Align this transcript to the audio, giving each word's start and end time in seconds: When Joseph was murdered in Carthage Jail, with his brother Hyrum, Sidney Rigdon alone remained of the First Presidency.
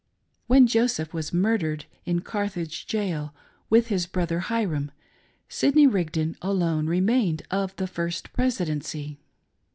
When 0.47 0.65
Joseph 0.65 1.13
was 1.13 1.31
murdered 1.31 1.85
in 2.05 2.21
Carthage 2.21 2.87
Jail, 2.87 3.35
with 3.69 3.89
his 3.89 4.07
brother 4.07 4.39
Hyrum, 4.39 4.89
Sidney 5.47 5.85
Rigdon 5.85 6.35
alone 6.41 6.87
remained 6.87 7.43
of 7.51 7.75
the 7.75 7.85
First 7.85 8.33
Presidency. 8.33 9.19